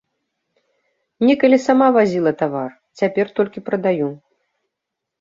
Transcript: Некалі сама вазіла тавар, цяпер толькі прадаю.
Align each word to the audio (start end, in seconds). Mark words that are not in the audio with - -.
Некалі 1.27 1.57
сама 1.67 1.87
вазіла 1.99 2.31
тавар, 2.41 2.69
цяпер 3.03 3.25
толькі 3.39 3.67
прадаю. 3.71 4.13